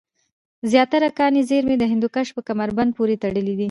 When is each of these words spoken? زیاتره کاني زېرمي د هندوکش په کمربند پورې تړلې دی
زیاتره 0.71 1.09
کاني 1.17 1.41
زېرمي 1.49 1.75
د 1.79 1.83
هندوکش 1.91 2.27
په 2.33 2.41
کمربند 2.47 2.91
پورې 2.97 3.15
تړلې 3.23 3.53
دی 3.57 3.59